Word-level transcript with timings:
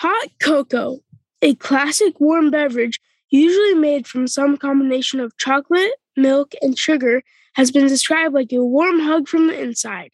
Hot 0.00 0.28
cocoa, 0.40 0.98
a 1.40 1.54
classic 1.54 2.20
warm 2.20 2.50
beverage 2.50 3.00
usually 3.30 3.72
made 3.72 4.06
from 4.06 4.26
some 4.26 4.58
combination 4.58 5.20
of 5.20 5.34
chocolate, 5.38 5.92
milk, 6.18 6.52
and 6.60 6.78
sugar, 6.78 7.22
has 7.54 7.70
been 7.70 7.86
described 7.86 8.34
like 8.34 8.52
a 8.52 8.62
warm 8.62 9.00
hug 9.00 9.26
from 9.26 9.46
the 9.46 9.58
inside. 9.58 10.10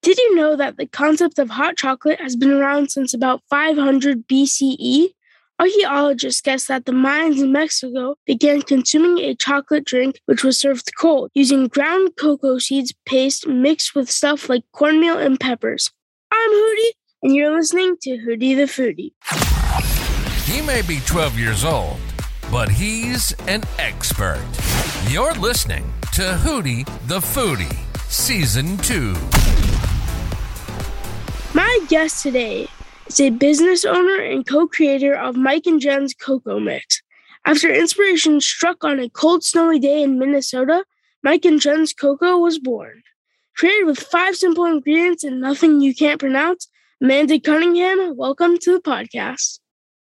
Did 0.00 0.16
you 0.16 0.36
know 0.36 0.56
that 0.56 0.78
the 0.78 0.86
concept 0.86 1.38
of 1.38 1.50
hot 1.50 1.76
chocolate 1.76 2.18
has 2.18 2.34
been 2.34 2.50
around 2.50 2.90
since 2.90 3.12
about 3.12 3.42
500 3.50 4.26
BCE? 4.26 5.08
Archaeologists 5.60 6.40
guess 6.40 6.66
that 6.68 6.86
the 6.86 6.92
Mayans 6.92 7.42
in 7.42 7.52
Mexico 7.52 8.16
began 8.24 8.62
consuming 8.62 9.18
a 9.18 9.34
chocolate 9.34 9.84
drink 9.84 10.18
which 10.24 10.44
was 10.44 10.58
served 10.58 10.90
cold, 10.98 11.30
using 11.34 11.68
ground 11.68 12.12
cocoa 12.16 12.56
seeds 12.56 12.94
paste 13.04 13.46
mixed 13.46 13.94
with 13.94 14.10
stuff 14.10 14.48
like 14.48 14.64
cornmeal 14.72 15.18
and 15.18 15.38
peppers. 15.38 15.90
I'm 16.32 16.50
Hootie, 16.50 16.92
and 17.22 17.34
you're 17.34 17.54
listening 17.56 17.96
to 18.02 18.18
Hootie 18.18 18.56
the 18.56 18.64
Foodie. 18.64 19.12
He 20.44 20.62
may 20.62 20.82
be 20.82 21.00
12 21.06 21.38
years 21.38 21.64
old, 21.64 21.96
but 22.50 22.68
he's 22.68 23.32
an 23.48 23.62
expert. 23.78 24.44
You're 25.08 25.34
listening 25.34 25.92
to 26.12 26.22
Hootie 26.22 26.84
the 27.06 27.18
Foodie, 27.18 27.76
Season 28.10 28.76
2. 28.78 29.14
My 31.54 31.78
guest 31.88 32.22
today 32.22 32.68
is 33.06 33.20
a 33.20 33.30
business 33.30 33.84
owner 33.84 34.20
and 34.22 34.46
co 34.46 34.66
creator 34.66 35.14
of 35.14 35.36
Mike 35.36 35.66
and 35.66 35.80
Jen's 35.80 36.12
Cocoa 36.14 36.60
Mix. 36.60 37.02
After 37.46 37.72
inspiration 37.72 38.40
struck 38.40 38.84
on 38.84 38.98
a 38.98 39.08
cold, 39.08 39.44
snowy 39.44 39.78
day 39.78 40.02
in 40.02 40.18
Minnesota, 40.18 40.84
Mike 41.22 41.44
and 41.44 41.60
Jen's 41.60 41.92
Cocoa 41.92 42.38
was 42.38 42.58
born. 42.58 43.02
Created 43.56 43.86
with 43.86 43.98
five 43.98 44.36
simple 44.36 44.64
ingredients 44.64 45.24
and 45.24 45.40
nothing 45.40 45.80
you 45.80 45.94
can't 45.94 46.20
pronounce, 46.20 46.68
Amanda 47.02 47.38
Cunningham, 47.38 48.16
welcome 48.16 48.56
to 48.56 48.72
the 48.72 48.80
podcast. 48.80 49.60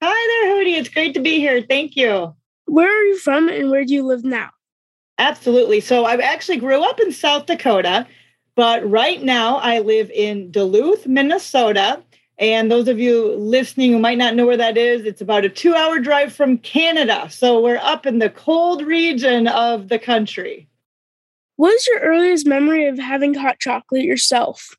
Hi 0.02 0.44
there, 0.44 0.54
Hootie. 0.54 0.78
It's 0.78 0.90
great 0.90 1.14
to 1.14 1.22
be 1.22 1.40
here. 1.40 1.62
Thank 1.62 1.96
you. 1.96 2.36
Where 2.66 2.90
are 2.90 3.04
you 3.04 3.18
from 3.20 3.48
and 3.48 3.72
where 3.72 3.86
do 3.86 3.94
you 3.94 4.04
live 4.04 4.26
now? 4.26 4.50
Absolutely. 5.18 5.80
So 5.80 6.04
I 6.04 6.18
actually 6.18 6.58
grew 6.58 6.84
up 6.84 7.00
in 7.00 7.14
South 7.14 7.46
Dakota, 7.46 8.06
but 8.56 8.88
right 8.90 9.24
now 9.24 9.60
I 9.60 9.80
live 9.80 10.12
in 10.12 10.52
Duluth, 10.52 11.08
Minnesota. 11.08 12.04
And 12.38 12.70
those 12.70 12.90
of 12.90 13.00
you 13.00 13.34
listening 13.38 13.94
who 13.94 14.00
might 14.00 14.18
not 14.18 14.36
know 14.36 14.46
where 14.46 14.58
that 14.58 14.78
is, 14.78 15.06
it's 15.06 15.22
about 15.22 15.46
a 15.46 15.50
two 15.50 15.74
hour 15.74 16.00
drive 16.00 16.34
from 16.34 16.58
Canada. 16.58 17.30
So 17.30 17.62
we're 17.62 17.78
up 17.78 18.06
in 18.06 18.20
the 18.20 18.30
cold 18.30 18.82
region 18.82 19.48
of 19.48 19.88
the 19.88 20.00
country. 20.00 20.68
What 21.56 21.74
is 21.76 21.88
your 21.88 22.02
earliest 22.02 22.46
memory 22.46 22.88
of 22.88 23.00
having 23.00 23.36
hot 23.36 23.60
chocolate 23.60 24.04
yourself? 24.04 24.76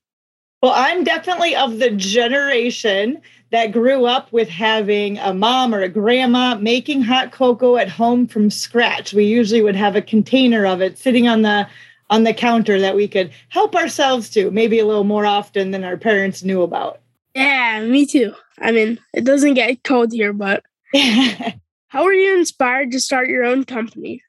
Well, 0.65 0.73
I'm 0.75 1.05
definitely 1.05 1.55
of 1.55 1.79
the 1.79 1.91
generation 1.91 3.21
that 3.51 3.71
grew 3.71 4.07
up 4.07 4.33
with 4.33 4.49
having 4.49 5.19
a 5.19 5.35
mom 5.35 5.75
or 5.75 5.83
a 5.83 5.91
grandma 5.91 6.55
making 6.55 7.03
hot 7.03 7.33
cocoa 7.33 7.77
at 7.77 7.91
home 7.91 8.27
from 8.27 8.49
scratch. 8.49 9.13
We 9.13 9.27
usually 9.27 9.61
would 9.61 9.77
have 9.77 9.95
a 9.95 10.01
container 10.01 10.65
of 10.65 10.81
it 10.81 10.97
sitting 10.97 11.29
on 11.29 11.43
the 11.43 11.69
on 12.09 12.25
the 12.25 12.33
counter 12.33 12.81
that 12.81 12.97
we 12.97 13.07
could 13.07 13.31
help 13.51 13.77
ourselves 13.77 14.31
to, 14.31 14.51
maybe 14.53 14.79
a 14.79 14.87
little 14.87 15.05
more 15.05 15.27
often 15.27 15.71
than 15.71 15.85
our 15.85 15.99
parents 15.99 16.43
knew 16.43 16.63
about. 16.63 16.99
Yeah, 17.35 17.85
me 17.87 18.07
too. 18.07 18.33
I 18.59 18.73
mean, 18.73 18.99
it 19.13 19.25
doesn't 19.25 19.53
get 19.53 19.85
cold 19.85 20.13
here, 20.13 20.33
but 20.33 20.65
how 21.89 22.05
were 22.05 22.15
you 22.15 22.39
inspired 22.39 22.91
to 22.93 23.01
start 23.01 23.29
your 23.29 23.45
own 23.45 23.65
company? 23.65 24.23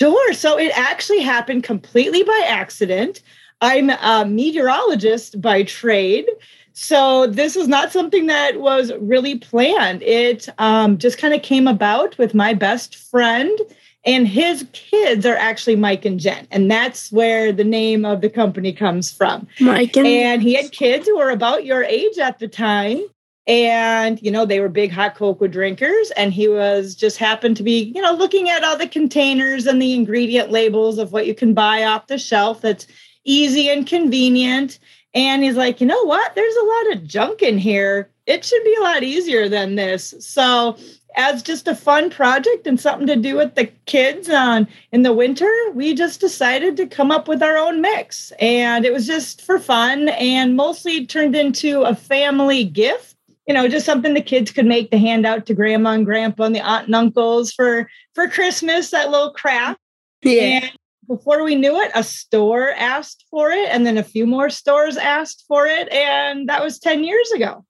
Sure. 0.00 0.34
So 0.34 0.56
it 0.56 0.70
actually 0.78 1.22
happened 1.22 1.64
completely 1.64 2.22
by 2.22 2.44
accident. 2.46 3.22
I'm 3.60 3.90
a 3.90 4.24
meteorologist 4.26 5.40
by 5.40 5.62
trade. 5.64 6.26
So 6.72 7.26
this 7.26 7.56
was 7.56 7.68
not 7.68 7.92
something 7.92 8.26
that 8.26 8.60
was 8.60 8.92
really 9.00 9.38
planned. 9.38 10.02
It 10.02 10.48
um, 10.58 10.98
just 10.98 11.18
kind 11.18 11.34
of 11.34 11.42
came 11.42 11.66
about 11.66 12.16
with 12.16 12.34
my 12.34 12.54
best 12.54 12.96
friend, 12.96 13.58
and 14.06 14.26
his 14.26 14.66
kids 14.72 15.26
are 15.26 15.36
actually 15.36 15.76
Mike 15.76 16.04
and 16.04 16.18
Jen, 16.18 16.46
and 16.50 16.70
that's 16.70 17.12
where 17.12 17.52
the 17.52 17.64
name 17.64 18.04
of 18.04 18.20
the 18.20 18.30
company 18.30 18.72
comes 18.72 19.12
from. 19.12 19.46
Mike 19.60 19.96
and, 19.96 20.06
and 20.06 20.42
he 20.42 20.54
had 20.54 20.72
kids 20.72 21.06
who 21.06 21.18
were 21.18 21.30
about 21.30 21.64
your 21.64 21.84
age 21.84 22.18
at 22.18 22.38
the 22.38 22.48
time. 22.48 23.02
And, 23.46 24.22
you 24.22 24.30
know, 24.30 24.46
they 24.46 24.60
were 24.60 24.68
big 24.68 24.92
hot 24.92 25.16
cocoa 25.16 25.48
drinkers. 25.48 26.12
And 26.12 26.32
he 26.32 26.46
was 26.46 26.94
just 26.94 27.16
happened 27.16 27.56
to 27.56 27.64
be, 27.64 27.90
you 27.94 28.00
know, 28.00 28.12
looking 28.12 28.48
at 28.48 28.62
all 28.62 28.76
the 28.76 28.86
containers 28.86 29.66
and 29.66 29.82
the 29.82 29.92
ingredient 29.92 30.52
labels 30.52 30.98
of 30.98 31.10
what 31.10 31.26
you 31.26 31.34
can 31.34 31.52
buy 31.52 31.82
off 31.82 32.06
the 32.06 32.18
shelf 32.18 32.60
that's 32.60 32.86
easy 33.30 33.68
and 33.68 33.86
convenient. 33.86 34.78
And 35.14 35.42
he's 35.42 35.56
like, 35.56 35.80
you 35.80 35.86
know 35.86 36.04
what? 36.04 36.34
There's 36.34 36.56
a 36.56 36.64
lot 36.64 36.92
of 36.92 37.06
junk 37.06 37.42
in 37.42 37.58
here. 37.58 38.10
It 38.26 38.44
should 38.44 38.62
be 38.64 38.76
a 38.78 38.82
lot 38.82 39.02
easier 39.02 39.48
than 39.48 39.76
this. 39.76 40.14
So, 40.20 40.76
as 41.16 41.42
just 41.42 41.66
a 41.66 41.74
fun 41.74 42.08
project 42.08 42.68
and 42.68 42.78
something 42.78 43.08
to 43.08 43.16
do 43.16 43.34
with 43.34 43.56
the 43.56 43.66
kids 43.86 44.30
on 44.30 44.68
in 44.92 45.02
the 45.02 45.12
winter, 45.12 45.52
we 45.74 45.92
just 45.92 46.20
decided 46.20 46.76
to 46.76 46.86
come 46.86 47.10
up 47.10 47.26
with 47.26 47.42
our 47.42 47.56
own 47.56 47.80
mix. 47.80 48.32
And 48.38 48.84
it 48.84 48.92
was 48.92 49.08
just 49.08 49.42
for 49.42 49.58
fun 49.58 50.10
and 50.10 50.54
mostly 50.54 51.04
turned 51.06 51.34
into 51.34 51.82
a 51.82 51.96
family 51.96 52.62
gift. 52.62 53.16
You 53.48 53.54
know, 53.54 53.66
just 53.66 53.86
something 53.86 54.14
the 54.14 54.22
kids 54.22 54.52
could 54.52 54.66
make 54.66 54.92
to 54.92 54.98
hand 54.98 55.26
out 55.26 55.46
to 55.46 55.54
grandma 55.54 55.90
and 55.90 56.06
grandpa 56.06 56.44
and 56.44 56.54
the 56.54 56.60
aunt 56.60 56.86
and 56.86 56.94
uncles 56.94 57.52
for 57.52 57.90
for 58.14 58.28
Christmas, 58.28 58.92
that 58.92 59.10
little 59.10 59.32
craft. 59.32 59.80
Yeah. 60.22 60.60
And 60.62 60.72
before 61.10 61.42
we 61.42 61.56
knew 61.56 61.76
it, 61.80 61.90
a 61.92 62.04
store 62.04 62.70
asked 62.70 63.24
for 63.32 63.50
it, 63.50 63.68
and 63.68 63.84
then 63.84 63.98
a 63.98 64.04
few 64.04 64.26
more 64.26 64.48
stores 64.48 64.96
asked 64.96 65.44
for 65.48 65.66
it. 65.66 65.92
And 65.92 66.48
that 66.48 66.62
was 66.62 66.78
10 66.78 67.02
years 67.02 67.32
ago. 67.32 67.64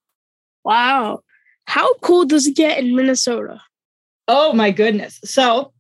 Wow. 0.63 1.21
How 1.65 1.95
cold 2.03 2.29
does 2.29 2.47
it 2.47 2.55
get 2.55 2.79
in 2.79 2.95
Minnesota? 2.95 3.63
Oh, 4.29 4.53
my 4.53 4.71
goodness. 4.71 5.19
So 5.25 5.73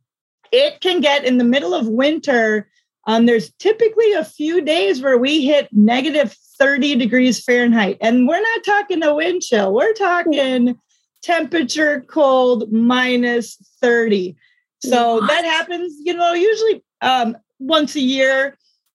it 0.50 0.80
can 0.80 1.02
get 1.02 1.26
in 1.26 1.36
the 1.36 1.44
middle 1.44 1.74
of 1.74 1.86
winter. 1.86 2.66
Um, 3.06 3.26
there's 3.26 3.52
typically 3.58 4.10
a 4.14 4.24
few 4.24 4.62
days 4.62 5.02
where 5.02 5.18
we 5.18 5.44
hit 5.44 5.68
negative 5.70 6.34
30 6.58 6.96
degrees 6.96 7.44
Fahrenheit. 7.44 7.98
And 8.00 8.26
we're 8.26 8.40
not 8.40 8.64
talking 8.64 9.02
a 9.02 9.14
wind 9.14 9.42
chill, 9.42 9.74
we're 9.74 9.92
talking 9.92 10.78
temperature 11.22 12.06
cold 12.08 12.72
minus 12.72 13.56
30. 13.82 14.34
So 14.82 15.20
that 15.20 15.44
happens, 15.44 15.94
you 16.00 16.14
know, 16.14 16.32
usually 16.32 16.82
um, 17.02 17.36
once 17.60 17.94
a 17.94 18.00
year. 18.00 18.56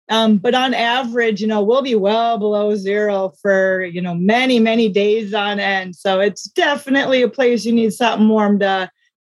Um, 0.09 0.38
but 0.38 0.55
on 0.55 0.73
average, 0.73 1.41
you 1.41 1.47
know, 1.47 1.61
we'll 1.61 1.81
be 1.81 1.95
well 1.95 2.38
below 2.38 2.75
zero 2.75 3.31
for, 3.41 3.83
you 3.85 4.01
know, 4.01 4.13
many, 4.13 4.59
many 4.59 4.89
days 4.89 5.33
on 5.33 5.59
end. 5.59 5.95
So 5.95 6.19
it's 6.19 6.44
definitely 6.44 7.22
a 7.22 7.29
place 7.29 7.66
you 7.66 7.72
need 7.72 7.94
something 7.94 8.27
warm 8.27 8.59
to 8.59 8.89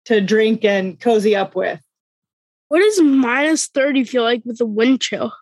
to 0.07 0.21
drink 0.21 0.65
and 0.65 1.01
cozy 1.01 1.35
up 1.35 1.55
with. 1.55 1.81
What 2.69 2.81
does 2.81 3.01
minus 3.01 3.69
30 3.69 4.05
feel 4.05 4.23
like 4.23 4.43
with 4.45 4.61
a 4.61 4.67
wind 4.67 5.01
chill? 5.01 5.33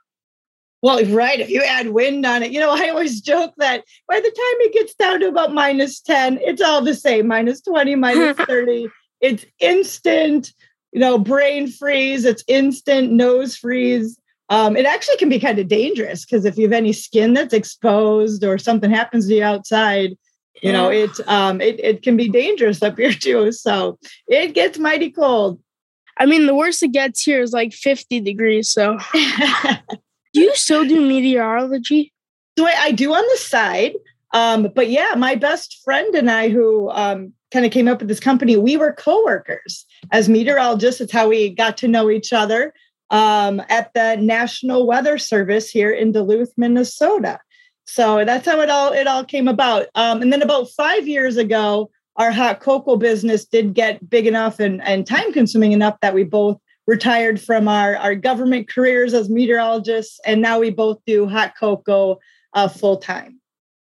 Well, 0.83 1.05
right. 1.07 1.39
If 1.39 1.49
you 1.49 1.63
add 1.63 1.89
wind 1.89 2.27
on 2.27 2.43
it, 2.43 2.53
you 2.53 2.61
know, 2.61 2.71
I 2.77 2.89
always 2.89 3.21
joke 3.21 3.55
that 3.59 3.85
by 4.09 4.21
the 4.21 4.23
time 4.23 4.61
it 4.61 4.75
gets 4.75 4.95
down 4.95 5.21
to 5.21 5.29
about 5.29 5.55
minus 5.55 6.01
10, 6.01 6.39
it's 6.43 6.61
all 6.61 6.83
the 6.83 6.95
same 6.95 7.27
minus 7.27 7.63
20, 7.63 7.95
minus 7.95 8.37
30. 8.47 8.89
It's 9.21 9.47
instant, 9.61 10.53
you 10.93 11.01
know, 11.01 11.19
brain 11.19 11.69
freeze, 11.69 12.25
it's 12.25 12.45
instant 12.47 13.13
nose 13.13 13.57
freeze. 13.57 14.19
Um, 14.49 14.77
it 14.77 14.85
actually 14.85 15.17
can 15.17 15.31
be 15.31 15.41
kind 15.41 15.59
of 15.59 15.69
dangerous 15.69 16.25
because 16.25 16.45
if 16.45 16.59
you 16.59 16.65
have 16.65 16.73
any 16.73 16.93
skin 16.93 17.33
that's 17.33 17.55
exposed 17.55 18.45
or 18.45 18.59
something 18.59 18.91
happens 18.91 19.27
to 19.27 19.35
you 19.35 19.43
outside, 19.43 20.17
you 20.63 20.73
know, 20.73 20.91
it 20.91 21.11
um 21.27 21.61
it, 21.61 21.81
it 21.81 22.03
can 22.03 22.17
be 22.17 22.29
dangerous 22.29 22.83
up 22.83 22.99
here 22.99 23.13
too. 23.13 23.51
So 23.53 23.99
it 24.29 24.55
gets 24.55 24.79
mighty 24.79 25.11
cold. 25.11 25.61
I 26.19 26.27
mean, 26.27 26.47
the 26.47 26.55
worst 26.55 26.83
it 26.83 26.93
gets 26.93 27.23
here 27.23 27.41
is 27.41 27.53
like 27.53 27.73
50 27.73 28.21
degrees. 28.21 28.71
So, 28.71 28.99
do 29.15 30.41
you 30.41 30.55
still 30.55 30.85
do 30.87 31.01
meteorology? 31.01 32.13
So 32.59 32.67
I, 32.67 32.75
I 32.79 32.93
do 32.93 33.13
on 33.15 33.25
the 33.33 33.39
side. 33.39 33.95
Um, 34.33 34.69
but 34.75 34.89
yeah, 34.89 35.15
my 35.17 35.35
best 35.35 35.81
friend 35.85 36.15
and 36.15 36.31
I, 36.31 36.49
who 36.49 36.91
um, 36.91 37.33
kind 37.51 37.67
of 37.67 37.73
came 37.73 37.89
up 37.89 37.99
with 37.99 38.09
this 38.09 38.21
company, 38.21 38.57
we 38.57 38.77
were 38.77 38.93
coworkers 38.93 39.85
as 40.11 40.29
meteorologists. 40.29 41.01
It's 41.01 41.13
how 41.13 41.29
we 41.29 41.51
got 41.51 41.77
to 41.79 41.89
know 41.89 42.11
each 42.11 42.33
other 42.33 42.73
um, 43.11 43.63
at 43.69 43.93
the 43.95 44.17
National 44.17 44.87
Weather 44.87 45.19
Service 45.19 45.71
here 45.71 45.91
in 45.91 46.13
Duluth, 46.13 46.53
Minnesota. 46.57 47.41
So 47.85 48.25
that's 48.25 48.47
how 48.47 48.61
it 48.61 48.71
all 48.71 48.93
it 48.93 49.07
all 49.07 49.25
came 49.25 49.49
about. 49.49 49.87
Um, 49.95 50.23
and 50.23 50.33
then 50.33 50.41
about 50.41 50.71
five 50.71 51.07
years 51.07 51.37
ago, 51.37 51.91
our 52.17 52.31
hot 52.31 52.61
cocoa 52.61 52.97
business 52.97 53.45
did 53.45 53.75
get 53.75 54.09
big 54.09 54.27
enough 54.27 54.61
and, 54.61 54.83
and 54.83 55.07
time 55.07 55.33
consuming 55.33 55.73
enough 55.73 55.99
that 56.01 56.15
we 56.15 56.25
both 56.25 56.59
retired 56.87 57.41
from 57.41 57.69
our, 57.69 57.97
our 57.97 58.15
government 58.15 58.69
careers 58.69 59.15
as 59.15 59.29
meteorologists, 59.29 60.21
and 60.25 60.41
now 60.41 60.59
we 60.59 60.71
both 60.71 60.99
do 61.07 61.29
hot 61.29 61.53
cocoa 61.59 62.19
uh, 62.55 62.69
full 62.69 62.97
time. 62.97 63.41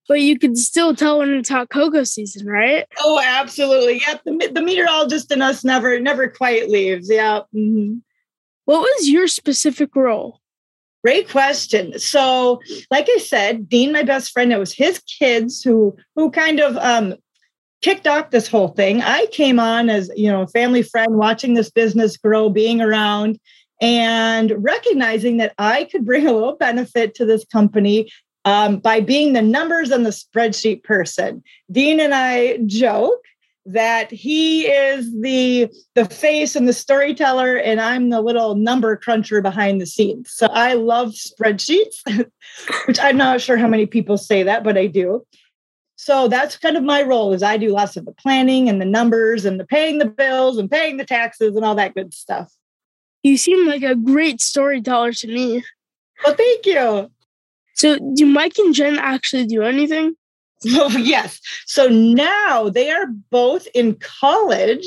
But 0.07 0.21
you 0.21 0.37
can 0.37 0.55
still 0.55 0.95
tell 0.95 1.19
when 1.19 1.33
it's 1.33 1.49
hot 1.49 1.69
cocoa 1.69 2.03
season, 2.03 2.45
right? 2.47 2.85
Oh, 2.99 3.19
absolutely. 3.23 4.01
Yep. 4.07 4.21
The, 4.25 4.51
the 4.53 4.61
meteorologist 4.61 5.31
in 5.31 5.41
us 5.41 5.63
never 5.63 5.99
never 5.99 6.27
quite 6.27 6.69
leaves. 6.69 7.09
Yeah. 7.09 7.41
mhm. 7.53 8.01
What 8.65 8.81
was 8.81 9.09
your 9.09 9.27
specific 9.27 9.95
role? 9.95 10.41
Great 11.03 11.29
question. 11.29 11.99
So, 11.99 12.61
like 12.89 13.07
I 13.07 13.19
said, 13.19 13.69
Dean, 13.69 13.91
my 13.91 14.01
best 14.01 14.31
friend, 14.31 14.51
it 14.51 14.57
was 14.57 14.73
his 14.73 14.99
kids 15.19 15.61
who 15.61 15.95
who 16.15 16.31
kind 16.31 16.59
of 16.59 16.77
um, 16.77 17.15
kicked 17.81 18.07
off 18.07 18.31
this 18.31 18.47
whole 18.47 18.69
thing. 18.69 19.03
I 19.03 19.27
came 19.27 19.59
on 19.59 19.91
as, 19.91 20.09
you 20.15 20.31
know, 20.31 20.41
a 20.41 20.47
family 20.47 20.81
friend 20.81 21.15
watching 21.17 21.53
this 21.53 21.69
business 21.69 22.17
grow, 22.17 22.49
being 22.49 22.81
around 22.81 23.39
and 23.81 24.51
recognizing 24.57 25.37
that 25.37 25.53
I 25.59 25.83
could 25.83 26.05
bring 26.05 26.25
a 26.25 26.31
little 26.33 26.55
benefit 26.55 27.13
to 27.15 27.25
this 27.25 27.45
company 27.45 28.11
um, 28.45 28.77
by 28.77 29.01
being 29.01 29.33
the 29.33 29.41
numbers 29.41 29.91
and 29.91 30.05
the 30.05 30.11
spreadsheet 30.11 30.83
person. 30.83 31.43
Dean 31.71 31.99
and 31.99 32.13
I 32.13 32.57
joke 32.65 33.19
that 33.65 34.11
he 34.11 34.67
is 34.67 35.11
the 35.21 35.67
the 35.95 36.05
face 36.05 36.55
and 36.55 36.67
the 36.67 36.73
storyteller 36.73 37.55
and 37.55 37.81
i'm 37.81 38.11
the 38.11 38.21
little 38.21 38.53
number 38.53 38.95
cruncher 38.95 39.41
behind 39.41 39.81
the 39.81 39.87
scenes. 39.87 40.31
So 40.31 40.45
i 40.47 40.73
love 40.73 41.13
spreadsheets 41.13 41.95
which 42.85 42.99
i'm 42.99 43.17
not 43.17 43.41
sure 43.41 43.57
how 43.57 43.67
many 43.67 43.87
people 43.87 44.17
say 44.17 44.43
that 44.43 44.63
but 44.63 44.77
i 44.77 44.85
do. 44.85 45.25
So 45.97 46.27
that's 46.27 46.57
kind 46.57 46.77
of 46.77 46.83
my 46.83 47.01
role 47.01 47.33
is 47.33 47.41
i 47.41 47.57
do 47.57 47.69
lots 47.69 47.97
of 47.97 48.05
the 48.05 48.11
planning 48.11 48.69
and 48.69 48.79
the 48.79 48.85
numbers 48.85 49.45
and 49.45 49.59
the 49.59 49.65
paying 49.65 49.97
the 49.97 50.05
bills 50.05 50.59
and 50.59 50.69
paying 50.69 50.97
the 50.97 51.05
taxes 51.05 51.55
and 51.55 51.65
all 51.65 51.75
that 51.75 51.95
good 51.95 52.13
stuff. 52.13 52.53
You 53.23 53.35
seem 53.37 53.65
like 53.65 53.81
a 53.81 53.95
great 53.95 54.41
storyteller 54.41 55.13
to 55.13 55.27
me. 55.27 55.63
Well 56.23 56.35
thank 56.35 56.67
you 56.67 57.09
so 57.75 57.97
do 58.15 58.25
mike 58.25 58.57
and 58.57 58.73
jen 58.73 58.97
actually 58.97 59.45
do 59.45 59.61
anything 59.61 60.15
Oh, 60.67 60.97
yes. 60.97 61.39
So 61.65 61.87
now 61.87 62.69
they 62.69 62.89
are 62.91 63.07
both 63.29 63.67
in 63.73 63.95
college. 63.95 64.85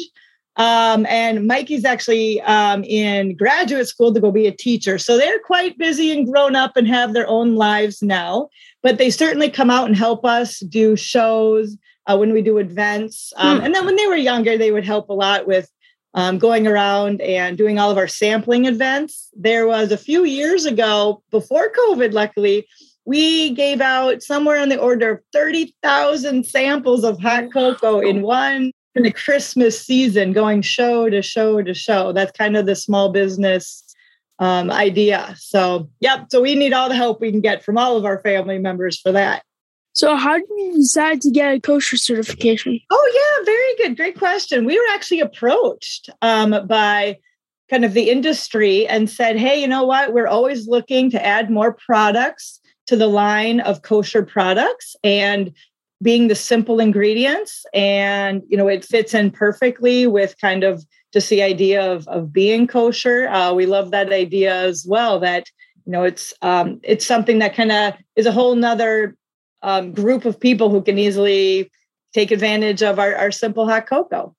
Um, 0.57 1.07
and 1.07 1.47
Mikey's 1.47 1.85
actually 1.85 2.41
um, 2.43 2.83
in 2.83 3.37
graduate 3.37 3.87
school 3.87 4.13
to 4.13 4.21
go 4.21 4.33
be 4.33 4.49
a 4.49 4.53
teacher. 4.53 4.99
So 4.99 5.17
they're 5.17 5.39
quite 5.39 5.79
busy 5.79 6.11
and 6.11 6.27
grown 6.27 6.57
up 6.57 6.77
and 6.77 6.89
have 6.89 7.13
their 7.13 7.29
own 7.29 7.55
lives 7.55 8.03
now. 8.03 8.49
But 8.83 8.99
they 8.99 9.11
certainly 9.11 9.51
come 9.51 9.71
out 9.71 9.87
and 9.87 9.97
help 9.97 10.25
us 10.25 10.59
do 10.61 10.97
shows 10.97 11.77
uh, 12.07 12.17
when 12.17 12.33
we 12.33 12.43
do 12.43 12.59
events. 12.59 13.33
Um, 13.37 13.59
hmm. 13.59 13.67
And 13.67 13.75
then 13.75 13.87
when 13.87 13.95
they 13.95 14.09
were 14.09 14.17
younger, 14.17 14.59
they 14.59 14.73
would 14.73 14.85
help 14.85 15.09
a 15.11 15.13
lot 15.13 15.47
with 15.47 15.71
um, 16.19 16.37
going 16.37 16.67
around 16.67 17.21
and 17.21 17.57
doing 17.57 17.79
all 17.79 17.93
of 17.93 17.97
our 17.97 18.09
sampling 18.09 18.65
events. 18.65 19.31
There 19.37 19.69
was 19.69 19.93
a 19.93 19.97
few 19.97 20.25
years 20.25 20.67
ago, 20.67 21.23
before 21.31 21.71
COVID, 21.71 22.13
luckily, 22.13 22.67
we 23.05 23.51
gave 23.51 23.81
out 23.81 24.25
somewhere 24.25 24.59
on 24.59 24.69
the 24.69 24.81
order 24.81 25.13
of 25.13 25.21
30,000 25.33 26.45
samples 26.45 27.05
of 27.05 27.21
hot 27.21 27.53
cocoa 27.53 28.01
in 28.01 28.23
one 28.23 28.73
in 28.97 29.05
the 29.05 29.13
Christmas 29.13 29.81
season, 29.81 30.33
going 30.33 30.61
show 30.61 31.09
to 31.09 31.23
show 31.23 31.63
to 31.63 31.73
show. 31.73 32.13
That's 32.13 32.37
kind 32.37 32.57
of 32.57 32.67
the 32.67 32.75
small 32.75 33.11
business 33.11 33.85
um, 34.41 34.73
idea. 34.73 35.37
So, 35.39 35.89
yep. 36.01 36.27
So 36.33 36.43
we 36.43 36.57
need 36.57 36.73
all 36.73 36.89
the 36.89 36.97
help 36.97 37.21
we 37.21 37.31
can 37.31 37.41
get 37.41 37.63
from 37.63 37.79
all 37.79 37.97
of 37.97 38.05
our 38.05 38.19
family 38.23 38.59
members 38.59 38.99
for 38.99 39.13
that. 39.13 39.45
So, 39.99 40.15
how 40.15 40.35
did 40.35 40.47
you 40.57 40.75
decide 40.77 41.21
to 41.23 41.31
get 41.33 41.55
a 41.55 41.61
kosher 41.61 41.97
certification? 41.97 42.79
Oh, 42.89 43.13
yeah, 43.13 43.45
very 43.45 43.75
good. 43.79 43.97
Great 43.97 44.17
question. 44.17 44.65
We 44.65 44.79
were 44.79 44.95
actually 44.95 45.19
approached 45.19 46.09
um, 46.23 46.69
by 46.69 47.19
kind 47.69 47.85
of 47.85 47.95
the 47.95 48.09
industry 48.09 48.87
and 48.87 49.11
said, 49.11 49.37
hey, 49.37 49.61
you 49.61 49.67
know 49.67 49.83
what? 49.83 50.13
We're 50.13 50.29
always 50.29 50.69
looking 50.69 51.11
to 51.11 51.27
add 51.27 51.51
more 51.51 51.77
products 51.85 52.61
to 52.87 52.95
the 52.95 53.09
line 53.09 53.59
of 53.59 53.83
kosher 53.83 54.23
products 54.23 54.95
and 55.03 55.53
being 56.01 56.29
the 56.29 56.37
simple 56.37 56.79
ingredients 56.79 57.67
and 57.75 58.45
you 58.47 58.57
know 58.57 58.69
it 58.69 58.85
fits 58.85 59.15
in 59.15 59.33
perfectly 59.33 60.07
with 60.07 60.41
kind 60.41 60.63
of 60.63 60.87
just 61.13 61.29
the 61.29 61.43
idea 61.43 61.83
of, 61.93 62.07
of 62.07 62.33
being 62.33 62.69
kosher 62.69 63.27
uh, 63.27 63.53
we 63.53 63.67
love 63.67 63.91
that 63.91 64.13
idea 64.13 64.55
as 64.55 64.87
well 64.89 65.19
that 65.19 65.47
you 65.87 65.91
know 65.91 66.05
it's 66.05 66.33
um, 66.41 66.79
it's 66.85 67.05
something 67.05 67.41
that 67.41 67.57
kind 67.57 67.73
of 67.73 67.95
is 68.15 68.27
a 68.27 68.33
whole 68.33 68.55
nother 68.55 69.17
um, 69.63 69.93
group 69.93 70.25
of 70.25 70.39
people 70.39 70.71
who 70.71 70.83
can 70.83 70.99
easily 70.99 71.71
take 72.15 72.31
advantage 72.31 72.83
of 72.83 72.99
our, 72.99 73.15
our 73.15 73.31
simple 73.31 73.69
hot 73.69 73.87
cocoa 73.87 74.35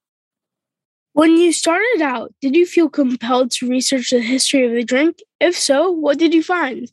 when 1.13 1.37
you 1.37 1.51
started 1.51 2.01
out 2.01 2.33
did 2.41 2.55
you 2.55 2.65
feel 2.65 2.89
compelled 2.89 3.51
to 3.51 3.69
research 3.69 4.11
the 4.11 4.19
history 4.19 4.65
of 4.65 4.71
the 4.71 4.83
drink 4.83 5.19
if 5.39 5.55
so 5.57 5.91
what 5.91 6.17
did 6.17 6.33
you 6.33 6.43
find 6.43 6.91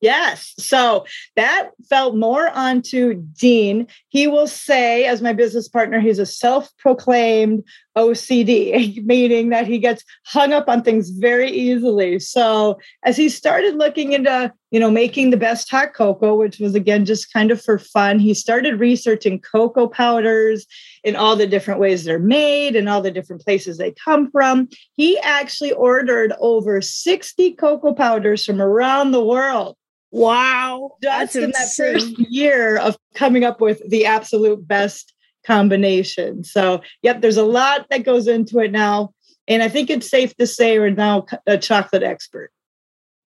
Yes. 0.00 0.54
So 0.58 1.06
that 1.34 1.70
felt 1.88 2.14
more 2.14 2.48
onto 2.50 3.14
Dean. 3.14 3.88
He 4.08 4.28
will 4.28 4.46
say, 4.46 5.06
as 5.06 5.20
my 5.20 5.32
business 5.32 5.68
partner, 5.68 5.98
he's 5.98 6.20
a 6.20 6.26
self 6.26 6.70
proclaimed 6.78 7.64
OCD, 7.96 9.04
meaning 9.04 9.50
that 9.50 9.66
he 9.66 9.78
gets 9.78 10.04
hung 10.24 10.52
up 10.52 10.68
on 10.68 10.82
things 10.82 11.10
very 11.10 11.50
easily. 11.50 12.18
So 12.18 12.78
as 13.04 13.16
he 13.16 13.28
started 13.28 13.76
looking 13.76 14.12
into, 14.12 14.52
you 14.70 14.80
know, 14.80 14.90
making 14.90 15.30
the 15.30 15.36
best 15.36 15.70
hot 15.70 15.94
cocoa, 15.94 16.34
which 16.34 16.58
was 16.58 16.74
again 16.74 17.04
just 17.04 17.32
kind 17.32 17.50
of 17.50 17.60
for 17.62 17.78
fun, 17.78 18.18
he 18.18 18.34
started 18.34 18.78
researching 18.78 19.40
cocoa 19.40 19.88
powders 19.88 20.66
in 21.04 21.16
all 21.16 21.36
the 21.36 21.46
different 21.46 21.80
ways 21.80 22.04
they're 22.04 22.18
made 22.18 22.76
and 22.76 22.88
all 22.88 23.02
the 23.02 23.10
different 23.10 23.44
places 23.44 23.78
they 23.78 23.92
come 23.92 24.30
from. 24.30 24.68
He 24.94 25.18
actually 25.20 25.72
ordered 25.72 26.32
over 26.40 26.80
60 26.80 27.52
cocoa 27.54 27.94
powders 27.94 28.44
from 28.44 28.60
around 28.60 29.10
the 29.10 29.24
world 29.24 29.76
Wow. 30.10 30.92
Just 31.02 31.36
in 31.36 31.50
that 31.50 31.68
first 31.76 32.18
year 32.18 32.78
of 32.78 32.96
coming 33.14 33.44
up 33.44 33.60
with 33.60 33.82
the 33.88 34.06
absolute 34.06 34.66
best 34.66 35.12
combination. 35.48 36.44
So, 36.44 36.82
yep, 37.02 37.22
there's 37.22 37.38
a 37.38 37.44
lot 37.44 37.86
that 37.88 38.04
goes 38.04 38.28
into 38.28 38.58
it 38.60 38.70
now. 38.70 39.14
And 39.48 39.62
I 39.62 39.68
think 39.68 39.88
it's 39.88 40.08
safe 40.08 40.36
to 40.36 40.46
say 40.46 40.78
we're 40.78 40.90
now 40.90 41.24
a 41.46 41.56
chocolate 41.56 42.02
expert. 42.02 42.52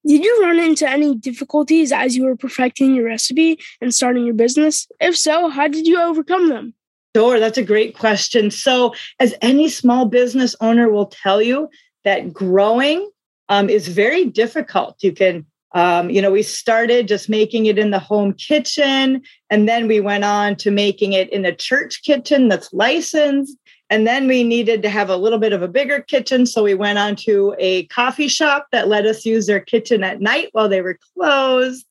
Did 0.06 0.24
you 0.24 0.44
run 0.44 0.60
into 0.60 0.88
any 0.88 1.16
difficulties 1.16 1.92
as 1.92 2.16
you 2.16 2.26
were 2.26 2.36
perfecting 2.36 2.96
your 2.96 3.06
recipe 3.06 3.60
and 3.82 3.94
starting 3.94 4.26
your 4.26 4.36
business? 4.36 4.88
If 5.00 5.18
so, 5.18 5.50
how 5.50 5.68
did 5.68 5.88
you 5.88 6.00
overcome 6.00 6.50
them? 6.50 6.74
Sure, 7.16 7.40
that's 7.40 7.58
a 7.58 7.64
great 7.64 7.98
question. 7.98 8.52
So, 8.52 8.94
as 9.20 9.34
any 9.42 9.68
small 9.68 10.06
business 10.06 10.56
owner 10.62 10.90
will 10.90 11.08
tell 11.08 11.42
you, 11.42 11.70
that 12.04 12.34
growing 12.34 13.10
um, 13.50 13.70
is 13.70 13.88
very 13.88 14.26
difficult. 14.26 14.96
You 15.02 15.12
can 15.12 15.46
um, 15.74 16.10
you 16.10 16.22
know, 16.22 16.32
we 16.32 16.44
started 16.44 17.08
just 17.08 17.30
making 17.30 17.66
it 17.66 17.78
in 17.78 17.92
the 17.92 18.00
home 18.00 18.34
kitchen, 18.34 19.22
and 19.50 19.70
then 19.70 19.88
we 19.88 20.00
went 20.00 20.24
on 20.24 20.56
to 20.58 20.72
making 20.72 21.14
it 21.14 21.32
in 21.32 21.46
a 21.46 21.56
church 21.56 22.04
kitchen 22.04 22.50
that's 22.50 22.74
licensed. 22.74 23.58
And 23.90 24.08
then 24.08 24.26
we 24.28 24.44
needed 24.44 24.82
to 24.84 24.90
have 24.90 25.10
a 25.10 25.18
little 25.18 25.38
bit 25.38 25.52
of 25.52 25.62
a 25.62 25.68
bigger 25.68 26.00
kitchen. 26.00 26.46
So 26.46 26.64
we 26.64 26.74
went 26.74 26.98
on 26.98 27.18
to 27.18 27.54
a 27.60 27.88
coffee 27.88 28.30
shop 28.30 28.68
that 28.72 28.88
let 28.88 29.06
us 29.06 29.26
use 29.26 29.48
their 29.48 29.60
kitchen 29.60 30.02
at 30.02 30.22
night 30.22 30.48
while 30.54 30.70
they 30.70 30.82
were 30.82 30.98
closed. 31.14 31.86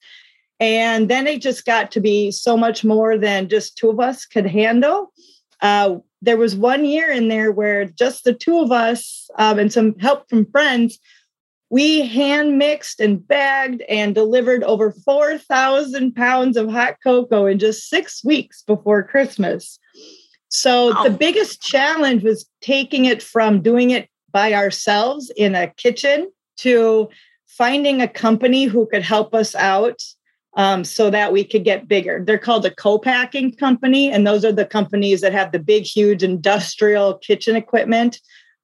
And 0.58 1.10
then 1.10 1.26
it 1.26 1.42
just 1.42 1.66
got 1.66 1.90
to 1.92 2.00
be 2.00 2.30
so 2.30 2.56
much 2.56 2.84
more 2.84 3.18
than 3.18 3.50
just 3.50 3.76
two 3.76 3.90
of 3.90 4.00
us 4.00 4.24
could 4.24 4.46
handle. 4.46 5.12
Uh, 5.60 5.96
there 6.22 6.38
was 6.38 6.56
one 6.56 6.86
year 6.86 7.10
in 7.10 7.28
there 7.28 7.52
where 7.52 7.84
just 7.84 8.24
the 8.24 8.34
two 8.34 8.58
of 8.58 8.72
us 8.72 9.28
um, 9.36 9.58
and 9.58 9.72
some 9.72 9.98
help 9.98 10.28
from 10.28 10.46
friends 10.50 10.98
we 11.70 12.06
hand 12.06 12.58
mixed 12.58 13.00
and 13.00 13.26
bagged 13.26 13.82
and 13.82 14.14
delivered 14.14 14.64
over 14.64 14.90
4,000 14.90 16.14
pounds 16.14 16.56
of 16.56 16.68
hot 16.68 16.96
cocoa 17.02 17.46
in 17.46 17.60
just 17.60 17.88
six 17.88 18.24
weeks 18.24 18.62
before 18.62 19.04
Christmas. 19.04 19.78
So 20.48 20.92
the 21.04 21.10
biggest 21.10 21.62
challenge 21.62 22.24
was 22.24 22.44
taking 22.60 23.04
it 23.04 23.22
from 23.22 23.62
doing 23.62 23.90
it 23.90 24.08
by 24.32 24.52
ourselves 24.52 25.30
in 25.36 25.54
a 25.54 25.68
kitchen 25.68 26.32
to 26.58 27.08
finding 27.46 28.02
a 28.02 28.08
company 28.08 28.64
who 28.64 28.86
could 28.86 29.02
help 29.02 29.32
us 29.32 29.54
out 29.54 30.00
um, 30.56 30.82
so 30.82 31.08
that 31.10 31.32
we 31.32 31.44
could 31.44 31.62
get 31.62 31.86
bigger. 31.86 32.22
They're 32.24 32.36
called 32.36 32.66
a 32.66 32.74
co-packing 32.74 33.54
company, 33.56 34.10
and 34.10 34.26
those 34.26 34.44
are 34.44 34.52
the 34.52 34.66
companies 34.66 35.20
that 35.20 35.32
have 35.32 35.52
the 35.52 35.60
big, 35.60 35.84
huge 35.84 36.24
industrial 36.24 37.18
kitchen 37.18 37.54
equipment 37.54 38.20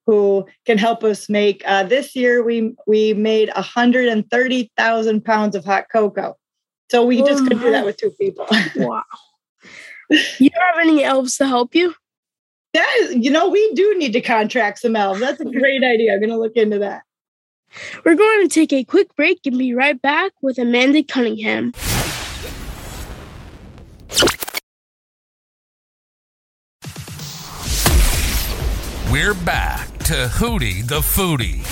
who 0.07 0.47
can 0.65 0.79
help 0.79 1.03
us 1.05 1.29
make. 1.29 1.63
Uh, 1.67 1.83
this 1.83 2.15
year, 2.15 2.43
we 2.43 2.75
we 2.87 3.13
made 3.13 3.51
130,000 3.55 5.25
pounds 5.25 5.57
of 5.57 5.65
hot 5.65 5.87
cocoa. 5.93 6.37
So 6.91 7.05
we 7.05 7.21
oh 7.21 7.27
just 7.27 7.47
could 7.47 7.61
do 7.61 7.73
that 7.73 7.85
with 7.85 7.97
two 7.97 8.11
people. 8.13 8.47
wow. 8.77 9.03
You 10.39 10.51
have 10.55 10.79
any 10.81 11.03
elves 11.03 11.37
to 11.39 11.49
help 11.49 11.75
you? 11.75 11.93
That 12.75 12.97
is, 13.01 13.17
you 13.17 13.29
know, 13.29 13.49
we 13.49 13.75
do 13.75 13.99
need 13.99 14.13
to 14.13 14.21
contract 14.21 14.79
some 14.79 14.95
elves. 14.95 15.19
That's 15.19 15.41
a 15.41 15.45
great 15.45 15.83
idea. 15.83 16.13
I'm 16.13 16.21
going 16.21 16.31
to 16.31 16.39
look 16.39 16.55
into 16.55 16.79
that. 16.79 17.03
We're 18.05 18.15
going 18.15 18.49
to 18.49 18.55
take 18.55 18.73
a 18.73 18.85
quick 18.85 19.17
break 19.17 19.41
and 19.47 19.59
be 19.59 19.75
right 19.75 20.01
back 20.01 20.31
with 20.43 20.59
Amanda 20.59 21.03
Cunningham. 21.03 21.73
We're 29.11 29.35
back 29.35 29.96
to 30.07 30.29
Hootie 30.29 30.87
the 30.87 31.01
Foodie. 31.01 31.67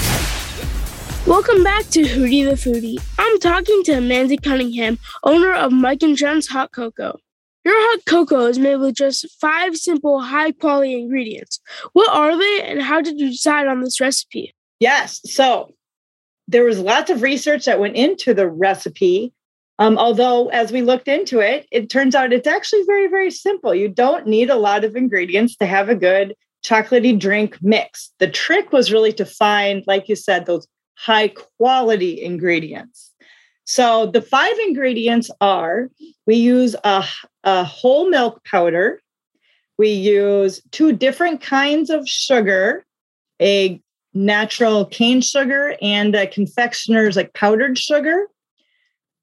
Welcome 1.24 1.62
back 1.62 1.84
to 1.90 2.02
Hootie 2.02 2.44
the 2.44 2.56
Foodie. 2.56 3.00
I'm 3.16 3.38
talking 3.38 3.84
to 3.84 3.92
Amanda 3.92 4.36
Cunningham, 4.36 4.98
owner 5.22 5.52
of 5.52 5.70
Mike 5.70 6.02
and 6.02 6.16
Jen's 6.16 6.48
Hot 6.48 6.72
Cocoa. 6.72 7.16
Your 7.64 7.74
hot 7.76 8.00
cocoa 8.06 8.46
is 8.46 8.58
made 8.58 8.78
with 8.78 8.96
just 8.96 9.30
five 9.40 9.76
simple, 9.76 10.20
high 10.20 10.50
quality 10.50 10.98
ingredients. 10.98 11.60
What 11.92 12.10
are 12.10 12.36
they, 12.36 12.62
and 12.62 12.82
how 12.82 13.00
did 13.00 13.20
you 13.20 13.30
decide 13.30 13.68
on 13.68 13.82
this 13.82 14.00
recipe? 14.00 14.52
Yes. 14.80 15.20
So 15.32 15.72
there 16.48 16.64
was 16.64 16.80
lots 16.80 17.10
of 17.10 17.22
research 17.22 17.66
that 17.66 17.78
went 17.78 17.94
into 17.94 18.34
the 18.34 18.48
recipe. 18.48 19.32
Um, 19.78 19.96
although, 19.96 20.48
as 20.48 20.72
we 20.72 20.82
looked 20.82 21.06
into 21.06 21.38
it, 21.38 21.68
it 21.70 21.88
turns 21.88 22.16
out 22.16 22.32
it's 22.32 22.48
actually 22.48 22.82
very, 22.84 23.06
very 23.06 23.30
simple. 23.30 23.72
You 23.72 23.88
don't 23.88 24.26
need 24.26 24.50
a 24.50 24.56
lot 24.56 24.82
of 24.82 24.96
ingredients 24.96 25.54
to 25.58 25.66
have 25.66 25.88
a 25.88 25.94
good 25.94 26.34
chocolatey 26.64 27.18
drink 27.18 27.58
mix. 27.62 28.10
The 28.18 28.30
trick 28.30 28.72
was 28.72 28.92
really 28.92 29.12
to 29.14 29.26
find, 29.26 29.84
like 29.86 30.08
you 30.08 30.16
said, 30.16 30.46
those 30.46 30.66
high 30.96 31.28
quality 31.28 32.22
ingredients. 32.22 33.12
So 33.64 34.06
the 34.06 34.22
five 34.22 34.54
ingredients 34.66 35.30
are 35.40 35.90
we 36.26 36.36
use 36.36 36.74
a, 36.84 37.04
a 37.44 37.64
whole 37.64 38.08
milk 38.08 38.44
powder, 38.44 39.00
we 39.78 39.88
use 39.88 40.62
two 40.70 40.92
different 40.92 41.40
kinds 41.40 41.90
of 41.90 42.06
sugar, 42.08 42.84
a 43.40 43.80
natural 44.12 44.86
cane 44.86 45.20
sugar 45.20 45.76
and 45.82 46.14
a 46.14 46.26
confectioner's 46.26 47.16
like 47.16 47.34
powdered 47.34 47.78
sugar. 47.78 48.28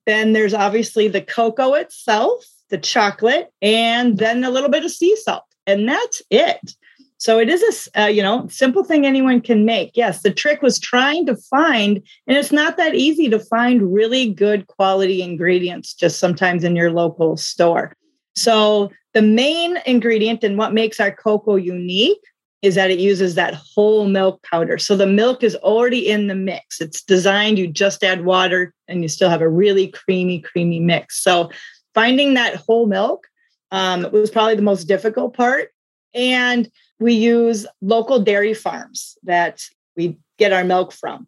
Then 0.05 0.33
there's 0.33 0.53
obviously 0.53 1.07
the 1.07 1.21
cocoa 1.21 1.75
itself, 1.75 2.45
the 2.69 2.77
chocolate, 2.77 3.51
and 3.61 4.17
then 4.17 4.43
a 4.43 4.49
little 4.49 4.69
bit 4.69 4.83
of 4.83 4.91
sea 4.91 5.15
salt. 5.15 5.45
And 5.67 5.87
that's 5.87 6.21
it. 6.29 6.75
So 7.21 7.37
it 7.37 7.49
is 7.49 7.89
a 7.93 8.01
uh, 8.01 8.07
you 8.07 8.23
know 8.23 8.47
simple 8.47 8.83
thing 8.83 9.05
anyone 9.05 9.41
can 9.41 9.63
make. 9.63 9.91
Yes, 9.93 10.23
the 10.23 10.33
trick 10.33 10.63
was 10.63 10.79
trying 10.79 11.27
to 11.27 11.35
find, 11.35 12.01
and 12.25 12.35
it's 12.35 12.51
not 12.51 12.77
that 12.77 12.95
easy 12.95 13.29
to 13.29 13.37
find 13.37 13.93
really 13.93 14.33
good 14.33 14.65
quality 14.65 15.21
ingredients 15.21 15.93
just 15.93 16.17
sometimes 16.17 16.63
in 16.63 16.75
your 16.75 16.91
local 16.91 17.37
store. 17.37 17.93
So 18.35 18.89
the 19.13 19.21
main 19.21 19.77
ingredient 19.85 20.43
and 20.43 20.57
what 20.57 20.73
makes 20.73 20.99
our 20.99 21.11
cocoa 21.11 21.57
unique 21.57 22.17
is 22.63 22.73
that 22.73 22.89
it 22.89 22.97
uses 22.97 23.35
that 23.35 23.53
whole 23.53 24.07
milk 24.07 24.41
powder. 24.41 24.79
So 24.79 24.97
the 24.97 25.05
milk 25.05 25.43
is 25.43 25.55
already 25.57 26.09
in 26.09 26.25
the 26.25 26.33
mix. 26.33 26.81
It's 26.81 27.03
designed, 27.03 27.59
you 27.59 27.67
just 27.67 28.03
add 28.03 28.25
water 28.25 28.73
and 28.87 29.03
you 29.03 29.09
still 29.09 29.29
have 29.29 29.41
a 29.41 29.49
really 29.49 29.89
creamy, 29.89 30.39
creamy 30.41 30.79
mix. 30.79 31.23
So 31.23 31.51
finding 31.93 32.33
that 32.33 32.55
whole 32.55 32.87
milk 32.87 33.27
um, 33.69 34.07
was 34.11 34.31
probably 34.31 34.55
the 34.55 34.63
most 34.63 34.85
difficult 34.85 35.35
part. 35.35 35.69
And 36.13 36.69
we 37.01 37.13
use 37.13 37.65
local 37.81 38.19
dairy 38.19 38.53
farms 38.53 39.17
that 39.23 39.63
we 39.97 40.17
get 40.37 40.53
our 40.53 40.63
milk 40.63 40.93
from. 40.93 41.27